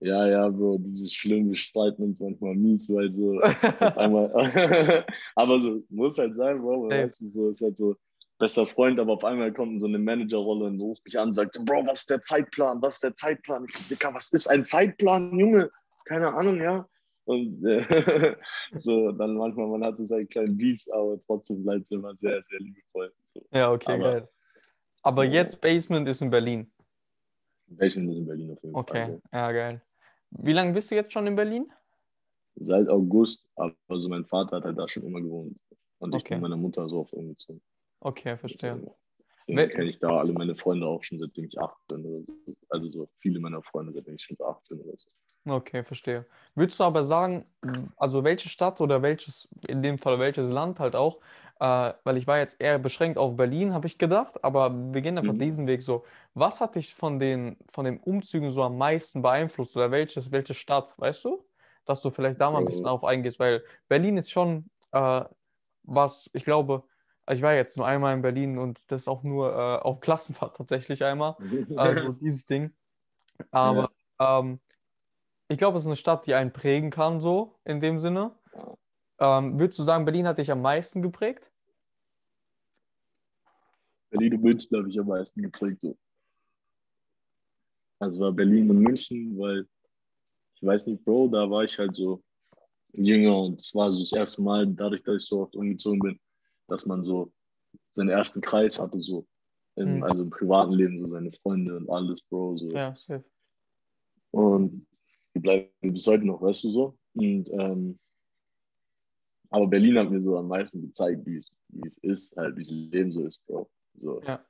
[0.00, 3.40] Ja, ja, Bro, dieses schlimm, wir streiten uns manchmal mies, weil so
[3.80, 4.30] auf einmal.
[5.36, 7.96] aber so, muss halt sein, Bro, weißt du, so ist halt so
[8.42, 11.64] bester Freund, aber auf einmal kommt so eine Managerrolle und ruft mich an und sagt,
[11.64, 12.82] Bro, was ist der Zeitplan?
[12.82, 13.64] Was ist der Zeitplan?
[13.68, 15.70] Ich Dicker, was ist ein Zeitplan, Junge?
[16.06, 16.84] Keine Ahnung, ja.
[17.24, 18.34] Und äh,
[18.72, 22.42] so, dann manchmal, man hat so seine kleinen Beefs, aber trotzdem bleibt es immer sehr,
[22.42, 23.12] sehr liebevoll.
[23.32, 23.46] So.
[23.52, 24.28] Ja, okay, Aber- geil.
[25.04, 26.70] Aber jetzt Basement ist in Berlin.
[27.66, 28.80] Basement ist in Berlin auf jeden Fall.
[28.82, 29.82] Okay, ja, geil.
[30.30, 31.72] Wie lange bist du jetzt schon in Berlin?
[32.56, 35.56] Seit August, aber also mein Vater hat halt da schon immer gewohnt.
[35.98, 36.34] Und ich Okay.
[36.34, 37.62] bin mit meiner Mutter so oft umgezogen.
[38.04, 38.74] Okay, verstehe.
[38.74, 38.94] Deswegen,
[39.36, 42.04] deswegen Wel- kenne ich da alle meine Freunde auch schon seitdem ich 8 bin.
[42.04, 42.54] Oder so.
[42.68, 45.08] Also so viele meiner Freunde seitdem ich schon 18 oder so.
[45.44, 46.24] Okay, verstehe.
[46.54, 47.46] Würdest du aber sagen,
[47.96, 51.18] also welche Stadt oder welches, in dem Fall welches Land halt auch,
[51.58, 55.18] äh, weil ich war jetzt eher beschränkt auf Berlin, habe ich gedacht, aber wir gehen
[55.18, 55.38] einfach Mhm.
[55.40, 56.04] diesen Weg so.
[56.34, 60.54] Was hat dich von den, von den Umzügen so am meisten beeinflusst oder welches, welche
[60.54, 61.44] Stadt, weißt du?
[61.86, 62.90] Dass du vielleicht da mal ein bisschen Bro.
[62.92, 65.24] auf eingehst, weil Berlin ist schon äh,
[65.82, 66.84] was, ich glaube,
[67.32, 71.04] ich war jetzt nur einmal in Berlin und das auch nur äh, auf Klassenfahrt tatsächlich
[71.04, 71.36] einmal.
[71.76, 72.72] Also dieses Ding.
[73.50, 74.60] Aber ähm,
[75.48, 78.32] ich glaube, es ist eine Stadt, die einen prägen kann, so in dem Sinne.
[79.18, 81.50] Ähm, würdest du sagen, Berlin hat dich am meisten geprägt?
[84.10, 85.80] Berlin und München habe ich am meisten geprägt.
[85.80, 85.96] So.
[87.98, 89.66] Also war Berlin und München, weil
[90.56, 92.22] ich weiß nicht, Bro, da war ich halt so
[92.94, 96.20] jünger und es war so das erste Mal, dadurch, dass ich so oft umgezogen bin,
[96.72, 97.30] dass man so
[97.92, 99.26] seinen ersten Kreis hatte, so.
[99.76, 100.02] Im, Mhm.
[100.02, 102.56] Also im privaten Leben, so seine Freunde und alles, Bro.
[102.56, 102.70] So.
[102.70, 103.24] Ja, safe.
[104.30, 104.86] Und
[105.34, 106.98] die bleiben bis heute noch, weißt du so.
[107.14, 107.98] Und, ähm,
[109.50, 113.12] aber Berlin hat mir so am meisten gezeigt, wie es, ist, halt, wie das Leben
[113.12, 113.70] so ist, Bro.
[113.98, 114.42] So, Ja.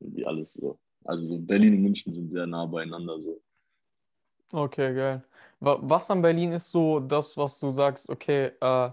[0.00, 0.78] Wie alles so.
[1.04, 3.40] Also so Berlin und München sind sehr nah beieinander so.
[4.52, 5.22] Okay, geil.
[5.60, 8.90] Wa- Was an Berlin ist so das, was du sagst, okay, äh,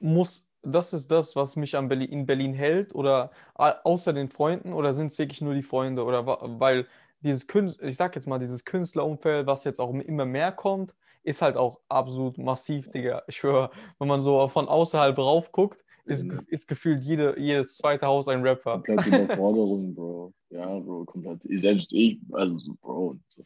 [0.00, 4.94] muss, das ist das, was mich Berlin, in Berlin hält oder außer den Freunden oder
[4.94, 6.26] sind es wirklich nur die Freunde oder
[6.60, 6.86] weil
[7.20, 10.94] dieses Künstler, ich sag jetzt mal, dieses Künstlerumfeld, was jetzt auch immer mehr kommt,
[11.24, 13.22] ist halt auch absolut massiv, Digga.
[13.28, 16.38] Ich schwöre, wenn man so von außerhalb rauf guckt, ist, Ja.
[16.48, 18.82] ist gefühlt jede, jedes zweite Haus ein Rapper.
[18.82, 20.32] Komplette Überforderung, Bro.
[20.50, 21.44] Ja, Bro, komplett.
[21.44, 23.44] Ich, selbst ich, also so, Bro, so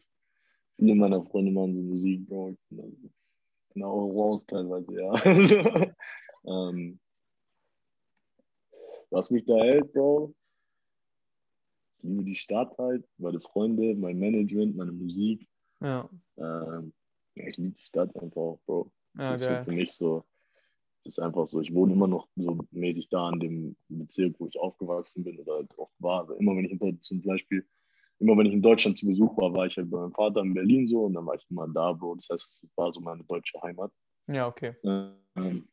[0.77, 2.49] viele meiner Freunde machen so Musik, Bro.
[2.49, 2.97] Ich bin, also,
[3.73, 5.13] bin auch raus teilweise, ja.
[6.45, 6.99] ähm,
[9.09, 10.33] was mich da hält, Bro,
[11.97, 15.47] ich liebe die Stadt halt, meine Freunde, mein Management, meine Musik.
[15.81, 16.93] Ja, Ähm,
[17.35, 18.91] ja, ich liebe die Stadt einfach, Bro.
[19.17, 19.65] ja, das ist geil.
[19.65, 20.23] für mich so
[21.07, 21.61] ist einfach so.
[21.61, 25.55] Ich wohne immer noch so mäßig da in dem Bezirk, wo ich aufgewachsen bin oder
[25.55, 26.21] halt auch war.
[26.21, 27.65] Also immer wenn ich in, zum Beispiel,
[28.19, 30.53] immer wenn ich in Deutschland zu Besuch war, war ich halt bei meinem Vater in
[30.53, 32.15] Berlin so und dann war ich immer da, Bro.
[32.15, 33.91] Das heißt, es war so meine deutsche Heimat.
[34.27, 34.75] Ja, okay.
[34.83, 35.67] Ähm,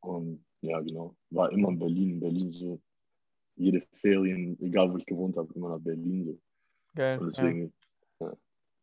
[0.00, 1.14] und ja, genau.
[1.30, 2.10] War immer in Berlin.
[2.10, 2.80] In Berlin so
[3.56, 6.38] jede Ferien, egal wo ich gewohnt habe, immer nach Berlin so.
[6.94, 7.18] Geil.
[7.18, 7.72] Und deswegen
[8.20, 8.26] ja.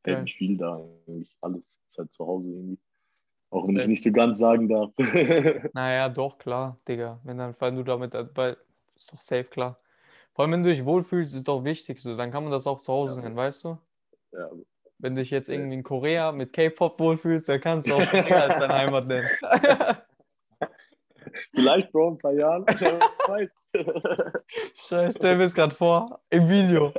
[0.06, 0.82] Ja, hält mich viel da.
[1.08, 2.80] Eigentlich alles ist halt zu Hause irgendwie.
[3.52, 4.92] Auch wenn ich es nicht so ganz sagen darf.
[5.74, 7.20] naja, doch, klar, Digga.
[7.24, 8.58] Wenn dann, weil du damit, weil,
[8.96, 9.80] ist doch safe klar.
[10.34, 12.16] Vor allem, wenn du dich wohlfühlst, ist doch wichtig so.
[12.16, 13.22] Dann kann man das auch zu Hause ja.
[13.24, 13.78] nennen, weißt du?
[14.34, 14.50] Ja.
[15.00, 18.42] Wenn du dich jetzt irgendwie in Korea mit K-Pop wohlfühlst, dann kannst du auch Korea
[18.42, 19.28] als deine Heimat nennen.
[21.54, 22.66] Vielleicht, Bro, ein paar Jahren.
[23.28, 23.52] weiß.
[24.76, 26.94] Scheiße, stell mir es gerade vor, im Video.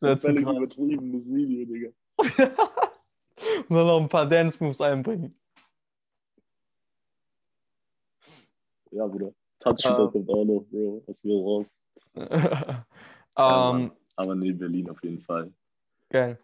[0.00, 1.90] das ist ein übertriebenes Video, Digga.
[3.68, 5.38] Und dann noch ein paar Dance-Moves einbringen.
[8.90, 9.32] Ja, Bruder.
[9.60, 11.02] Touchshooter uh, kommt auch noch, Bro.
[11.06, 11.72] Was wir raus.
[12.14, 12.24] um,
[13.36, 15.52] ja, aber nee, Berlin auf jeden Fall.
[16.08, 16.38] Geil.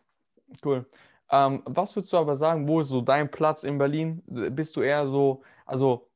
[0.64, 0.86] Cool.
[1.30, 4.22] Um, was würdest du aber sagen, wo ist so dein Platz in Berlin?
[4.26, 6.08] Bist du eher so, also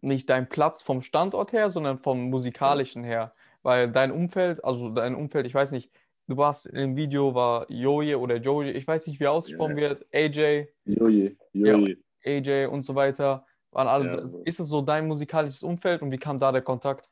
[0.00, 3.32] nicht dein Platz vom Standort her, sondern vom musikalischen her?
[3.62, 5.90] Weil dein Umfeld, also dein Umfeld, ich weiß nicht,
[6.28, 9.90] du warst im Video, war Joje oder Joje, ich weiß nicht, wie ausgesprochen yeah.
[9.90, 10.68] wird, AJ.
[10.84, 11.96] Joje, Joje.
[12.24, 13.44] Ja, AJ und so weiter.
[13.72, 17.10] Waren alle, ja, ist es so dein musikalisches Umfeld und wie kam da der Kontakt?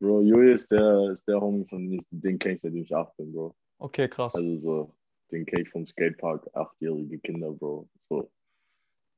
[0.00, 3.32] Bro, Joje ist der, ist der Homie von den kenn ich seitdem ich acht bin,
[3.32, 3.54] Bro.
[3.78, 4.34] Okay, krass.
[4.34, 4.94] Also so,
[5.32, 7.88] den ich vom Skatepark, achtjährige Kinder, Bro.
[8.08, 8.30] So,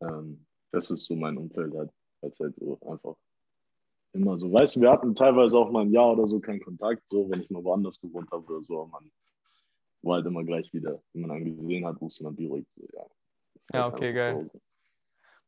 [0.01, 1.90] ähm, das ist so mein Umfeld halt,
[2.23, 3.16] als halt so einfach
[4.12, 4.53] immer so.
[4.53, 7.40] Weißt du, wir hatten teilweise auch mal ein Jahr oder so keinen Kontakt, so wenn
[7.40, 9.11] ich mal woanders gewohnt habe oder so, aber man
[10.03, 11.03] war halt immer gleich wieder.
[11.12, 13.07] Wenn man dann gesehen hat, wusste man direkt, so, ja.
[13.73, 14.51] Ja, halt okay, geil.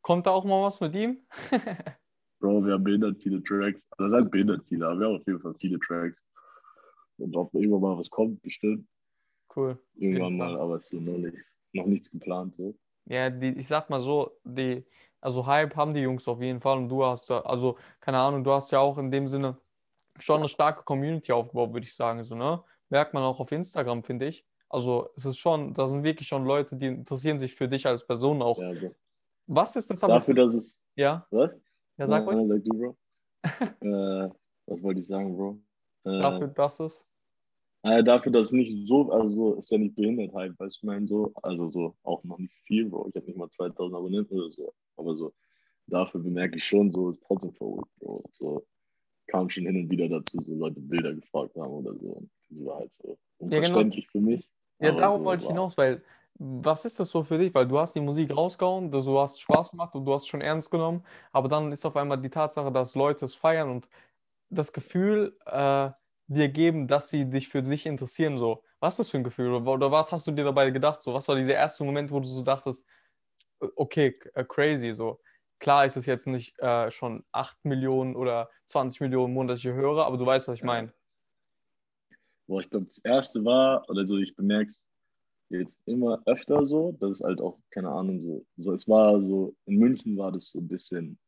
[0.03, 1.19] Kommt da auch mal was mit ihm?
[2.41, 3.87] Bro, wir haben behindert viele Tracks.
[3.99, 6.23] Das heißt behindert viele, aber wir haben auf jeden Fall viele Tracks.
[7.19, 8.87] Und ob irgendwann mal was kommt, bestimmt.
[9.55, 9.79] Cool.
[9.97, 11.37] Irgendwann mal, aber es ist noch, nicht,
[11.73, 12.55] noch nichts geplant.
[12.57, 12.75] So.
[13.07, 14.85] Ja, die, ich sag mal so, die,
[15.21, 18.53] also Hype haben die Jungs auf jeden Fall und du hast, also keine Ahnung, du
[18.53, 19.57] hast ja auch in dem Sinne
[20.19, 22.63] schon eine starke Community aufgebaut, würde ich sagen, so, ne?
[22.89, 24.45] Merkt man auch auf Instagram, finde ich.
[24.69, 28.07] Also es ist schon, da sind wirklich schon Leute, die interessieren sich für dich als
[28.07, 28.59] Person auch.
[28.59, 28.95] Ja, Bro.
[29.47, 30.15] Was ist das aber?
[30.15, 30.79] Dafür, dass es.
[30.95, 31.27] Ja.
[31.31, 31.57] Was?
[31.99, 32.47] Ja, sag mal.
[32.47, 32.97] sag du, Bro.
[33.81, 34.31] äh,
[34.67, 35.59] was wollte ich sagen, Bro?
[36.05, 37.07] Äh, dafür, dass es.
[37.83, 40.83] Äh, dafür, dass es nicht so, also ist ja nicht behindert halt, weißt du, ich
[40.83, 43.09] meine, so, also so auch noch nicht viel, Bro.
[43.09, 44.75] Ich habe nicht mal 2000 Abonnenten oder so.
[44.97, 45.33] Aber so,
[45.87, 48.25] dafür bemerke ich schon, so ist trotzdem verrückt, Bro.
[48.39, 48.67] So
[49.29, 52.09] kam schon hin und wieder dazu, so Leute Bilder gefragt haben oder so.
[52.09, 54.27] Und das war halt so unverständlich ja, genau.
[54.27, 54.51] für mich.
[54.81, 56.03] Ja, darauf so, wollte ich hinaus, weil
[56.35, 57.55] was ist das so für dich?
[57.55, 60.71] Weil du hast die Musik rausgehauen, du hast Spaß gemacht und du hast schon ernst
[60.71, 63.89] genommen, aber dann ist auf einmal die Tatsache, dass Leute es feiern und
[64.49, 65.91] das Gefühl äh,
[66.31, 68.39] dir geben, dass sie dich für dich interessieren.
[68.39, 69.53] So, was ist das für ein Gefühl?
[69.53, 71.03] Oder, was hast du dir dabei gedacht?
[71.03, 72.87] So, was war dieser erste Moment, wo du so dachtest,
[73.59, 75.21] okay, äh, crazy, so.
[75.59, 80.17] Klar ist es jetzt nicht äh, schon 8 Millionen oder 20 Millionen monatliche Hörer, aber
[80.17, 80.93] du weißt, was ich meine.
[82.47, 84.87] Boah, ich glaube, das erste war, oder so, ich bemerke es
[85.51, 89.55] jetzt immer öfter so, dass es halt auch, keine Ahnung, so, so, es war so,
[89.67, 91.19] in München war das so ein bisschen,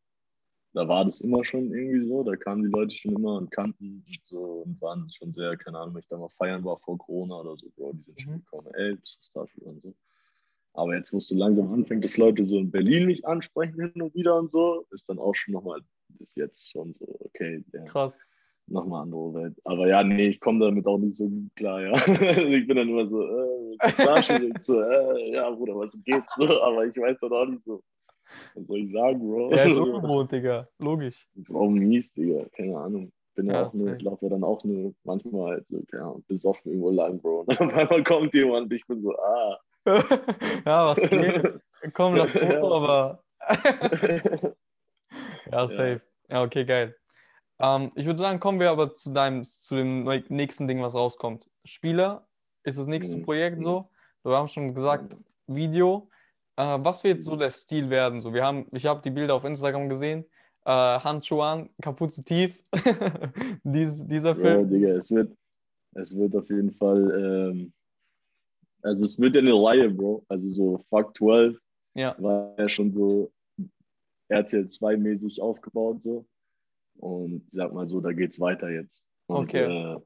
[0.75, 4.05] da war das immer schon irgendwie so, da kamen die Leute schon immer und kannten
[4.07, 6.99] und so und waren schon sehr, keine Ahnung, wenn ich da mal feiern war vor
[6.99, 8.39] Corona oder so, Bro, die sind schon mhm.
[8.39, 9.95] gekommen, ey, bist du Starfield und so.
[10.75, 14.01] Aber jetzt, wo es so langsam anfängt, dass Leute so in Berlin mich ansprechen hin
[14.01, 17.85] und wieder und so, ist dann auch schon nochmal bis jetzt schon so, okay, ja,
[17.85, 18.19] krass.
[18.69, 19.61] Nochmal andere Welt.
[19.65, 21.93] Aber ja, nee, ich komme damit auch nicht so gut klar, ja.
[22.49, 24.53] Ich bin dann immer so, äh, schon?
[24.57, 26.63] so, äh, ja, Bruder, was geht so?
[26.63, 27.83] Aber ich weiß dann auch nicht so.
[28.55, 29.51] Was soll ich sagen, Bro?
[29.51, 30.69] Ja, ist ungewohnt, Digga.
[30.79, 31.27] Logisch.
[31.35, 32.47] Warum mies, Digga?
[32.57, 33.13] Keine Ahnung.
[33.35, 36.71] Bin ja, auch nur, ich laufe ja dann auch nur manchmal halt so, ja, besoffen
[36.71, 37.41] irgendwo lang, Bro.
[37.41, 39.59] Und dann auf einmal kommt jemand und ich bin so, ah,
[40.67, 41.61] ja, was geht?
[41.95, 43.25] Komm, das Foto, aber.
[45.51, 46.01] ja, safe.
[46.31, 46.95] Ja, okay, geil.
[47.59, 51.49] Ähm, ich würde sagen, kommen wir aber zu deinem, zu dem nächsten Ding, was rauskommt.
[51.65, 52.27] Spieler
[52.65, 53.23] ist das nächste mhm.
[53.23, 53.89] Projekt so.
[54.23, 55.17] Wir haben schon gesagt,
[55.47, 56.09] Video.
[56.57, 58.21] Äh, was wird so der Stil werden?
[58.21, 60.25] So, wir haben, ich habe die Bilder auf Instagram gesehen.
[60.65, 62.63] Äh, Handschuhe an, Kapuze tief.
[63.65, 64.61] Dies, dieser Film.
[64.61, 65.37] Ja, Digga, es wird,
[65.95, 67.51] es wird auf jeden Fall.
[67.51, 67.73] Ähm
[68.83, 70.25] also es wird ja eine Reihe, Bro.
[70.29, 71.59] Also so Fuck 12
[71.95, 72.17] ja.
[72.19, 73.33] war ja schon so
[74.29, 76.27] RTL 2-mäßig aufgebaut so.
[76.99, 79.03] Und sag mal so, da geht's weiter jetzt.
[79.27, 79.65] Und, okay.
[79.65, 80.01] Äh,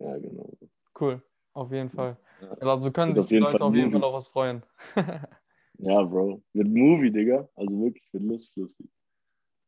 [0.00, 0.50] ja, genau.
[0.98, 1.22] Cool,
[1.52, 2.16] auf jeden Fall.
[2.40, 2.68] Ja.
[2.68, 4.62] Also können sich die Leute Fall auf jeden Fall auch was freuen.
[5.82, 6.42] ja, Bro.
[6.52, 7.48] Mit Movie, Digga.
[7.56, 8.90] Also wirklich, wird lustig, lustig.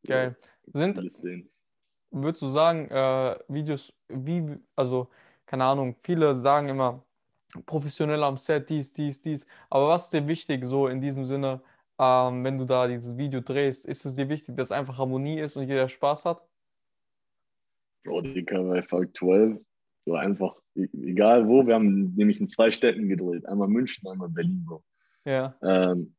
[0.06, 0.36] Geil.
[0.72, 0.96] Sind,
[2.10, 5.08] würdest du sagen, äh, Videos, wie, also,
[5.46, 7.04] keine Ahnung, viele sagen immer,
[7.66, 9.46] professionell am Set, dies, dies, dies.
[9.70, 11.60] Aber was ist dir wichtig, so in diesem Sinne,
[11.98, 13.84] ähm, wenn du da dieses Video drehst?
[13.84, 16.46] Ist es dir wichtig, dass einfach Harmonie ist und jeder Spaß hat?
[18.04, 19.58] Bro, Digga, bei Falk 12
[20.06, 23.46] so einfach, e-, egal wo, wir haben nämlich in zwei Städten gedreht.
[23.46, 24.84] Einmal München, einmal Berlin, Bro.
[25.24, 25.56] Ja.
[25.62, 26.14] Ähm,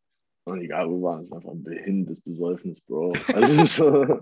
[0.46, 3.14] und egal wo war es, einfach ein behindertes Besäufnis, Bro.
[3.34, 4.20] Also so,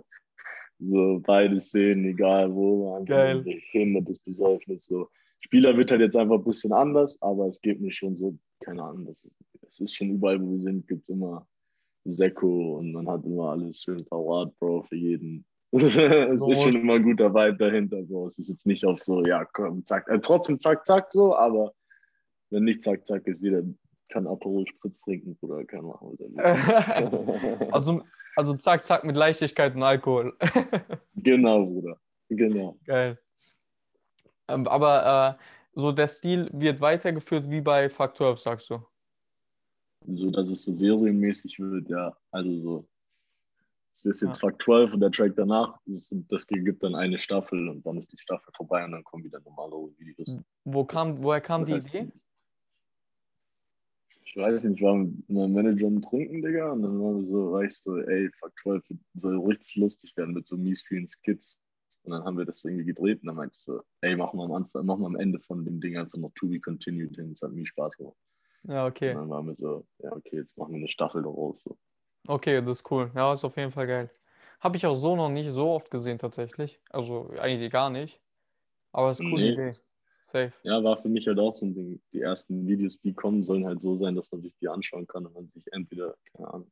[0.80, 4.86] so beide Szenen, egal wo, war einfach ein behindertes Besäufnis.
[4.86, 5.10] So.
[5.42, 8.84] Spieler wird halt jetzt einfach ein bisschen anders, aber es geht mir schon so, keine
[8.84, 9.28] Ahnung, das,
[9.70, 11.46] es ist schon überall, wo wir sind, gibt es immer
[12.06, 16.94] Sekko und man hat immer alles schön parat, Bro, für jeden es ist schon immer
[16.94, 18.28] ein guter Vibe dahinter, Bro.
[18.28, 21.74] Es ist jetzt nicht auf so, ja, komm, zack, äh, trotzdem zack, zack, so, aber
[22.52, 23.64] wenn nicht zack, zack ist, jeder
[24.14, 28.04] kann Aperol Spritz trinken oder kann machen, was also,
[28.36, 30.38] also zack, zack mit Leichtigkeit und Alkohol.
[31.16, 32.00] genau, Bruder.
[32.30, 32.78] Genau.
[32.86, 33.20] Geil.
[34.48, 38.86] Ähm, aber äh, so der Stil wird weitergeführt wie bei 12, sagst du?
[40.06, 42.16] So, dass es so serienmäßig wird, ja.
[42.30, 42.88] Also so
[43.92, 44.50] es ist jetzt ja.
[44.50, 48.12] Fakt 12 und der Track danach, das, das gibt dann eine Staffel und dann ist
[48.12, 50.36] die Staffel vorbei und dann kommen wieder normale Videos.
[50.66, 52.12] Wo kam, woher kam das die Idee?
[54.34, 57.52] Ich weiß nicht, ich war mit meinem Manager am Trinken, Digga, und dann war, so,
[57.52, 61.62] war ich so, ey, Fakt 12 soll richtig lustig werden mit so mies vielen Skits.
[62.02, 64.46] Und dann haben wir das irgendwie gedreht und dann meinte ich so, ey, machen wir
[64.46, 67.30] am Anfang, machen wir am Ende von dem Ding einfach noch To Be Continued hin.
[67.30, 68.18] Das hat mir Spaß gemacht.
[68.64, 69.12] Ja, okay.
[69.12, 71.62] Und dann waren wir so, ja, okay, jetzt machen wir eine Staffel daraus.
[71.62, 71.78] So.
[72.28, 73.12] Okay, das ist cool.
[73.14, 74.10] Ja, ist auf jeden Fall geil.
[74.62, 76.82] Habe ich auch so noch nicht so oft gesehen tatsächlich.
[76.90, 78.20] Also eigentlich gar nicht.
[78.94, 79.52] Aber es ist eine coole Nee.
[79.54, 79.72] Idee.
[80.34, 80.52] Safe.
[80.64, 82.02] Ja, war für mich halt auch so ein Ding.
[82.12, 85.28] Die ersten Videos, die kommen, sollen halt so sein, dass man sich die anschauen kann
[85.28, 86.72] und man sich entweder, keine Ahnung,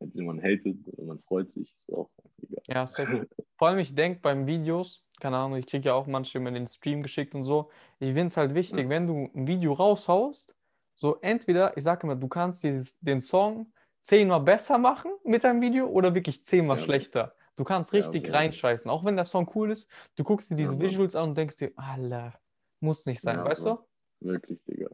[0.00, 1.72] entweder man hatet oder man freut sich.
[1.72, 2.10] Ist auch
[2.42, 2.62] egal.
[2.66, 3.28] Ja, safe.
[3.58, 6.66] Vor allem, ich denke beim Videos, keine Ahnung, ich kriege ja auch manchmal in den
[6.66, 7.70] Stream geschickt und so.
[8.00, 8.88] Ich finde es halt wichtig, Ja.
[8.88, 10.52] wenn du ein Video raushaust,
[10.96, 15.60] so entweder, ich sage immer, du kannst dieses, den Song zehnmal besser machen mit deinem
[15.60, 17.36] Video oder wirklich zehnmal ja, schlechter.
[17.54, 18.90] Du kannst richtig ja, reinscheißen.
[18.90, 21.72] Auch wenn der Song cool ist, du guckst dir diese Visuals an und denkst dir,
[21.76, 22.34] Alter,
[22.80, 23.78] muss nicht sein, weißt du?
[24.20, 24.88] Wirklich, Digga.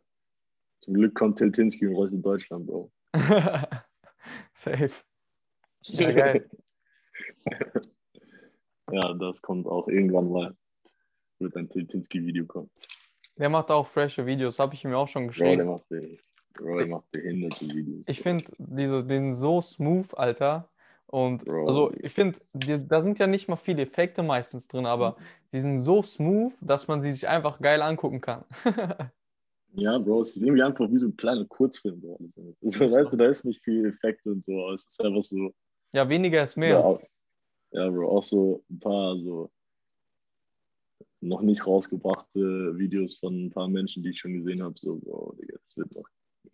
[0.78, 2.90] Zum Glück kommt Tiltinski und Reus in Deutschland, Bro.
[4.54, 4.90] Safe.
[5.82, 6.50] Ja, geil.
[8.90, 10.56] ja, das kommt auch irgendwann mal.
[11.38, 12.70] Wird ein Tiltinski-Video kommen.
[13.36, 15.80] Der macht auch frische Videos, habe ich ihm auch schon geschrieben.
[16.54, 18.04] Bro, der macht behinderte Videos.
[18.06, 20.68] Ich finde diese, den so smooth, Alter.
[21.06, 21.66] Und Bro.
[21.66, 25.16] also ich finde, da sind ja nicht mal viele Effekte meistens drin, aber
[25.52, 28.44] die sind so smooth, dass man sie sich einfach geil angucken kann.
[29.74, 32.00] ja, Bro, es ist irgendwie einfach wie so ein kleiner Kurzfilm.
[32.00, 32.18] Bro.
[32.22, 32.54] Also,
[32.92, 35.52] weißt du, da ist nicht viel Effekte und so, es ist einfach so.
[35.92, 36.70] Ja, weniger ist mehr.
[36.70, 37.02] Ja, auch,
[37.72, 39.50] ja, Bro, auch so ein paar so
[41.20, 45.36] noch nicht rausgebrachte Videos von ein paar Menschen, die ich schon gesehen habe, so, Bro,
[45.38, 46.08] Digga, das wird noch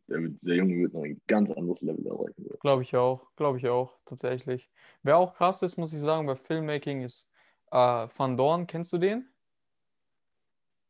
[0.08, 2.46] der, wird, der Junge wird noch ein ganz anderes Level erreichen.
[2.60, 4.70] Glaube ich auch, glaube ich auch, tatsächlich.
[5.02, 7.28] Wer auch krass ist, muss ich sagen, bei Filmmaking ist
[7.70, 8.66] äh, Van Dorn.
[8.66, 9.28] Kennst du den?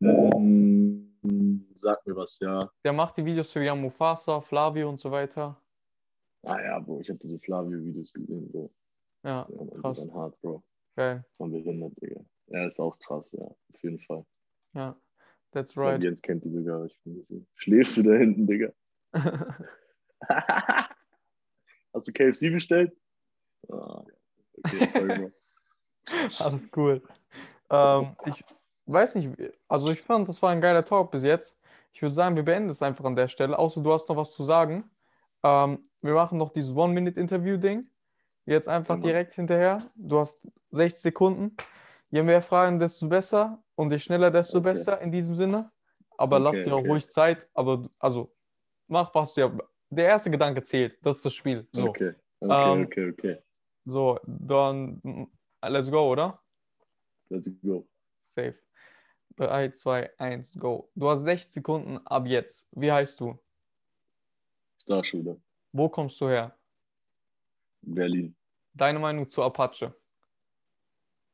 [0.00, 2.70] Mm, sag mir was, ja.
[2.84, 5.60] Der macht die Videos für Jan Mufasa, Flavio und so weiter.
[6.42, 8.48] Ah ja, Bro, ich habe diese Flavio-Videos gesehen.
[8.52, 8.70] So.
[9.24, 9.98] Ja, ja krass.
[9.98, 10.62] Dann hart, Bro.
[10.94, 11.24] Geil.
[11.36, 12.20] Von behindert, Digga.
[12.46, 14.24] Er ist auch krass, ja, auf jeden Fall.
[14.74, 14.96] Ja,
[15.50, 16.02] that's right.
[16.02, 16.86] Jens kennt die sogar.
[16.86, 18.72] Ich finde, schläfst du da hinten, Digga?
[21.94, 22.92] Hast du KFC bestellt?
[23.70, 24.04] Ah,
[24.64, 25.32] okay, sorry,
[26.40, 27.02] Alles cool.
[27.70, 28.44] Ähm, ich
[28.86, 29.30] weiß nicht,
[29.68, 31.60] also ich fand, das war ein geiler Talk bis jetzt.
[31.92, 34.32] Ich würde sagen, wir beenden es einfach an der Stelle, außer du hast noch was
[34.32, 34.90] zu sagen.
[35.42, 37.88] Ähm, wir machen noch dieses One-Minute-Interview-Ding.
[38.46, 39.78] Jetzt einfach ja, direkt hinterher.
[39.94, 40.40] Du hast
[40.70, 41.56] 60 Sekunden.
[42.10, 43.62] Je mehr Fragen, desto besser.
[43.74, 44.72] Und je schneller, desto okay.
[44.72, 45.70] besser in diesem Sinne.
[46.16, 46.88] Aber okay, lass dir auch okay.
[46.88, 47.48] ruhig Zeit.
[47.54, 48.32] Aber also
[48.88, 49.56] mach, was dir.
[49.90, 50.98] Der erste Gedanke zählt.
[51.02, 51.66] Das ist das Spiel.
[51.72, 51.88] So.
[51.88, 53.42] Okay, okay, ähm, okay, okay.
[53.86, 55.30] So, dann
[55.62, 56.42] let's go, oder?
[57.30, 57.88] Let's go.
[58.20, 58.54] Safe.
[59.36, 60.90] 3, 2, 1, go.
[60.94, 62.68] Du hast 60 Sekunden ab jetzt.
[62.72, 63.38] Wie heißt du?
[64.78, 65.40] Starschule.
[65.72, 66.58] Wo kommst du her?
[67.82, 68.34] Berlin.
[68.74, 69.94] Deine Meinung zu Apache?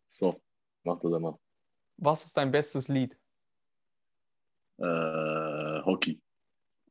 [0.08, 0.40] So,
[0.82, 1.38] mach das einmal.
[1.96, 3.16] Was ist dein bestes Lied?
[4.78, 6.20] Äh, Hockey.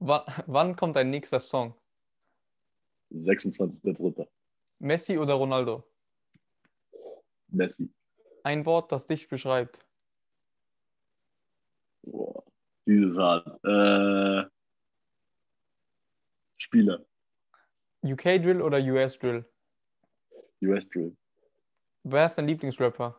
[0.06, 1.74] Wann kommt dein nächster Song?
[3.12, 4.28] 26.03.
[4.80, 5.84] Messi oder Ronaldo?
[7.48, 7.90] Messi.
[8.44, 9.80] Ein Wort, das dich beschreibt.
[12.02, 12.44] Boah,
[12.86, 13.48] dieses hart.
[13.64, 14.50] Äh,
[16.58, 17.06] Spieler.
[18.04, 19.50] UK Drill oder US Drill?
[20.64, 21.16] US Drill.
[22.04, 23.18] Wer ist dein Lieblingsrapper?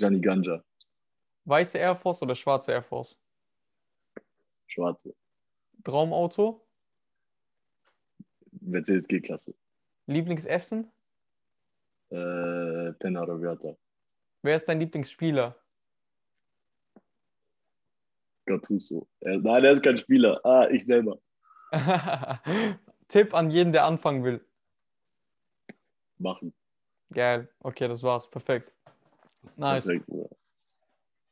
[0.00, 0.64] Johnny Ganja.
[1.44, 3.16] Weiße Air Force oder schwarze Air Force?
[4.68, 5.14] Schwarze.
[5.84, 6.64] Traumauto?
[8.60, 9.54] Mercedes G-Klasse.
[10.06, 10.90] Lieblingsessen?
[12.10, 13.76] Äh, Penna Roviata.
[14.42, 15.56] Wer ist dein Lieblingsspieler?
[18.46, 19.06] Gattuso.
[19.20, 20.40] Äh, nein, er ist kein Spieler.
[20.44, 21.18] Ah, ich selber.
[23.08, 24.44] Tipp an jeden, der anfangen will.
[26.18, 26.54] Machen.
[27.12, 27.48] Geil.
[27.60, 28.28] Okay, das war's.
[28.28, 28.72] Perfekt.
[29.56, 29.86] Nice.
[29.86, 30.08] Perfekt.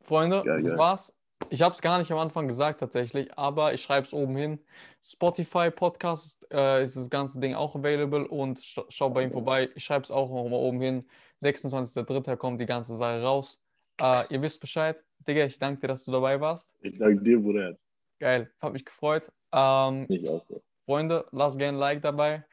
[0.03, 0.79] Freunde, Geil, das geil.
[0.79, 1.16] war's.
[1.51, 4.59] Ich habe es gar nicht am Anfang gesagt tatsächlich, aber ich schreibe es oben hin.
[5.03, 9.68] Spotify Podcast äh, ist das ganze Ding auch available und sch schau bei ihm vorbei.
[9.75, 11.09] Ich schreibe es auch noch mal oben hin.
[11.42, 12.37] 26.03.
[12.37, 13.61] kommt die ganze Sache raus.
[14.01, 15.05] Äh, ihr wisst Bescheid.
[15.27, 16.75] Digga, ich danke dir, dass du dabei warst.
[16.81, 17.77] Ich danke dir, Bruder.
[18.18, 19.31] Geil, hat mich gefreut.
[19.53, 20.44] Ähm, Mich auch.
[20.49, 20.57] Ja.
[20.87, 22.44] Freunde, lasst gerne ein Like dabei.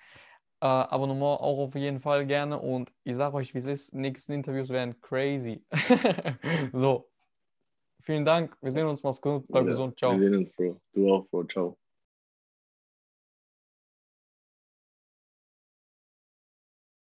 [0.61, 2.59] Äh, Abonnement auch auf jeden Fall gerne.
[2.59, 3.93] Und ich sage euch, wie es ist.
[3.93, 5.65] Nächsten Interviews werden crazy.
[6.73, 7.12] so.
[8.03, 8.55] Vielen Dank.
[8.61, 9.01] Wir sehen uns.
[9.03, 9.47] Mach's gut.
[9.47, 9.97] Bleib Ja, gesund.
[9.97, 10.11] Ciao.
[10.11, 10.79] Wir sehen uns, Bro.
[10.93, 11.45] Du auch, Bro.
[11.45, 11.77] Ciao.